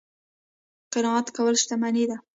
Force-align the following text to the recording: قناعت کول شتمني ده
قناعت 0.93 1.27
کول 1.35 1.55
شتمني 1.61 2.05
ده 2.09 2.17